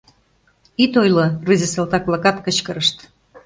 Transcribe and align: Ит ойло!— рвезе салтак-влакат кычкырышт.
Ит 0.83 0.93
ойло!— 1.01 1.25
рвезе 1.43 1.67
салтак-влакат 1.73 2.37
кычкырышт. 2.45 2.97